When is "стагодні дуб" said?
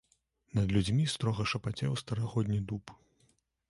2.05-3.01